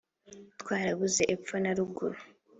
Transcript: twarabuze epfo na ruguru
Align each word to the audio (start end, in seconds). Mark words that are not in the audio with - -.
twarabuze 0.61 1.21
epfo 1.33 1.55
na 1.63 1.71
ruguru 1.77 2.19